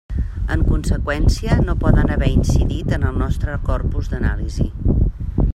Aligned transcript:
En 0.53 0.61
conseqüència, 0.69 1.57
no 1.67 1.75
poden 1.83 2.11
haver 2.15 2.31
incidit 2.39 2.91
en 2.99 3.07
el 3.13 3.23
nostre 3.25 3.61
corpus 3.71 4.13
d'anàlisi. 4.15 4.71